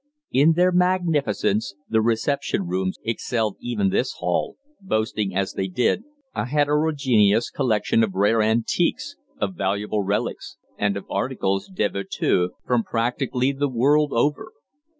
[0.31, 6.01] In their magnificence the reception rooms excelled even this hall, boasting, as they did,
[6.33, 12.83] a heterogeneous collection of rare antiques, of valuable relics, and of articles de virtu from
[12.83, 14.53] practically the world over.